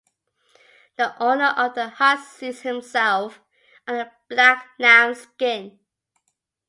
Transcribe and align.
The 0.97 1.13
owner 1.21 1.53
of 1.55 1.75
the 1.75 1.89
hut 1.89 2.25
seats 2.25 2.61
himself 2.61 3.39
on 3.87 3.97
the 3.99 4.11
black 4.29 4.67
lambskin. 4.79 5.77